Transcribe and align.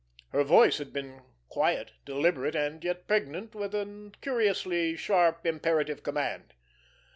Her 0.29 0.43
voice 0.43 0.79
had 0.79 0.91
been 0.93 1.21
quiet, 1.47 1.91
deliberate, 2.05 2.55
and 2.55 2.83
yet 2.83 3.05
pregnant 3.07 3.53
with 3.53 3.75
a 3.75 4.11
curiously 4.19 4.95
sharp, 4.97 5.45
imperative 5.45 6.01
command. 6.01 6.55